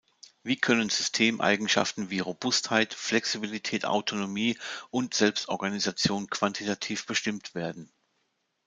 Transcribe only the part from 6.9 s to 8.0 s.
bestimmt werden?